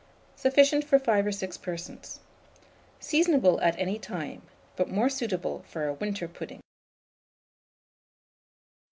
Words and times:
Sufficient 0.35 0.83
for 0.83 0.97
5 0.97 1.27
or 1.27 1.31
6 1.31 1.59
persons. 1.59 2.21
Seasonable 2.99 3.61
at 3.61 3.77
any 3.77 3.99
time; 3.99 4.41
but 4.75 4.89
more 4.89 5.09
suitable 5.09 5.63
for 5.67 5.85
a 5.87 5.93
winter 5.93 6.27
pudding. 6.27 6.63